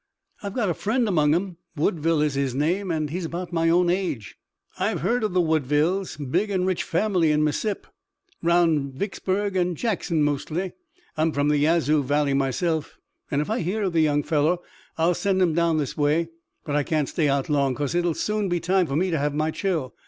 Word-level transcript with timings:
"I've 0.41 0.55
got 0.55 0.67
a 0.67 0.73
friend 0.73 1.07
among 1.07 1.35
'em. 1.35 1.57
Woodville 1.75 2.23
is 2.23 2.33
his 2.33 2.55
name, 2.55 2.89
and 2.89 3.11
he's 3.11 3.25
about 3.25 3.53
my 3.53 3.69
own 3.69 3.87
age." 3.91 4.35
"I've 4.79 5.01
heard 5.01 5.23
of 5.23 5.33
the 5.33 5.41
Woodvilles. 5.41 6.17
Big 6.17 6.49
an' 6.49 6.65
rich 6.65 6.81
family 6.81 7.31
in 7.31 7.43
Missip. 7.43 7.85
'Roun' 8.41 8.93
Vicksburg 8.93 9.55
and 9.55 9.77
Jackson 9.77 10.23
mostly. 10.23 10.73
I'm 11.17 11.31
from 11.33 11.49
the 11.49 11.59
Yazoo 11.59 12.01
valley 12.01 12.33
myself, 12.33 12.97
an' 13.29 13.41
if 13.41 13.49
I 13.51 13.59
hear 13.59 13.83
of 13.83 13.93
the 13.93 14.01
young 14.01 14.23
fellow 14.23 14.63
I'll 14.97 15.13
send 15.13 15.39
him 15.39 15.53
down 15.53 15.77
this 15.77 15.95
way. 15.95 16.29
But 16.65 16.75
I 16.75 16.81
can't 16.81 17.07
stay 17.09 17.29
out 17.29 17.47
long, 17.47 17.75
'cause 17.75 17.93
it'll 17.93 18.15
soon 18.15 18.49
be 18.49 18.59
time 18.59 18.87
for 18.87 18.95
me 18.95 19.11
to 19.11 19.19
have 19.19 19.35
my 19.35 19.51
chill. 19.51 19.93